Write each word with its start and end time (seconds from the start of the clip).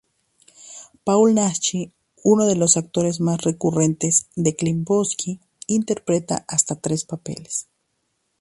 Paul 1.03 1.35
Naschy, 1.35 1.91
uno 2.23 2.47
de 2.47 2.55
los 2.55 2.75
actores 2.75 3.19
más 3.19 3.39
recurrentes 3.41 4.25
de 4.35 4.55
Klimovsky, 4.55 5.39
interpreta 5.67 6.43
hasta 6.47 6.73
tres 6.81 7.05
papeles. 7.05 7.67